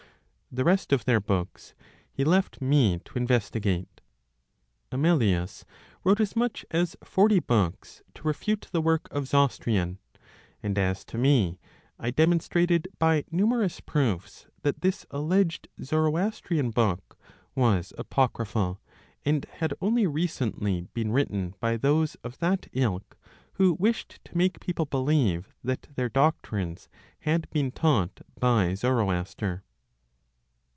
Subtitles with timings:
[0.53, 1.73] The rest (of their books)
[2.11, 4.01] he left me to investigate.
[4.91, 5.63] Amelius
[6.03, 9.97] wrote as much as forty books to refute the work of Zostrian;
[10.61, 11.57] and as to me,
[11.97, 17.17] I demonstrated by numerous proofs that this alleged Zoroastrian book
[17.55, 18.81] was apocryphal,
[19.23, 23.17] and had only recently been written by those of that ilk
[23.53, 26.89] who wished to make people believe that their doctrines
[27.19, 29.63] had been taught by Zoroaster.